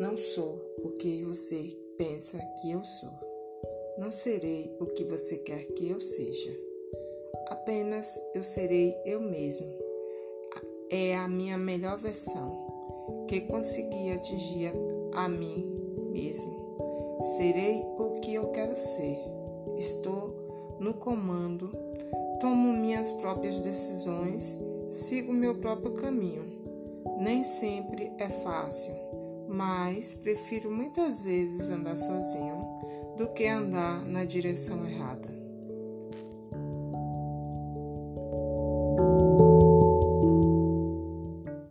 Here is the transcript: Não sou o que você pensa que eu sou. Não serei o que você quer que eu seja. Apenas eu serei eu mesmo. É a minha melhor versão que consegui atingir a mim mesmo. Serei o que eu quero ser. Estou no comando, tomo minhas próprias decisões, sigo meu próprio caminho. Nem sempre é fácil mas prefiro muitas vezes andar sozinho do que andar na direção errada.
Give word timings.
Não 0.00 0.16
sou 0.16 0.58
o 0.82 0.90
que 0.92 1.22
você 1.22 1.68
pensa 1.98 2.38
que 2.60 2.70
eu 2.70 2.82
sou. 2.82 3.12
Não 3.98 4.10
serei 4.10 4.74
o 4.80 4.86
que 4.86 5.04
você 5.04 5.36
quer 5.36 5.66
que 5.72 5.88
eu 5.90 6.00
seja. 6.00 6.50
Apenas 7.48 8.18
eu 8.34 8.42
serei 8.42 8.96
eu 9.04 9.20
mesmo. 9.20 9.70
É 10.90 11.14
a 11.16 11.28
minha 11.28 11.58
melhor 11.58 11.98
versão 11.98 13.26
que 13.28 13.42
consegui 13.42 14.10
atingir 14.10 14.72
a 15.14 15.28
mim 15.28 15.70
mesmo. 16.10 16.76
Serei 17.36 17.82
o 17.98 18.18
que 18.20 18.34
eu 18.34 18.48
quero 18.48 18.76
ser. 18.76 19.18
Estou 19.76 20.78
no 20.80 20.94
comando, 20.94 21.70
tomo 22.40 22.72
minhas 22.72 23.10
próprias 23.12 23.58
decisões, 23.58 24.58
sigo 24.88 25.32
meu 25.32 25.54
próprio 25.56 25.92
caminho. 25.92 26.44
Nem 27.20 27.44
sempre 27.44 28.10
é 28.18 28.28
fácil 28.28 29.12
mas 29.52 30.14
prefiro 30.14 30.70
muitas 30.70 31.20
vezes 31.20 31.70
andar 31.70 31.96
sozinho 31.96 32.66
do 33.16 33.28
que 33.28 33.46
andar 33.46 34.04
na 34.04 34.24
direção 34.24 34.88
errada. 34.88 35.41